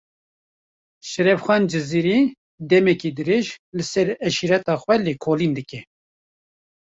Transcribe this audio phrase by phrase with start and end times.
[1.09, 2.19] Şerefxan Cizîrî,
[2.69, 3.45] demeke dirêj,
[3.77, 5.79] li ser eşîreta xwe lêkolîn dike